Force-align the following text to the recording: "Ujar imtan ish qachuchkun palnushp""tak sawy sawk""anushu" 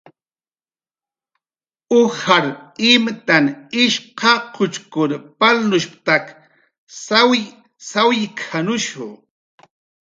"Ujar 1.99 2.45
imtan 2.91 3.45
ish 3.83 3.99
qachuchkun 4.19 5.11
palnushp""tak 5.39 6.25
sawy 7.05 7.39
sawk""anushu" 7.89 9.07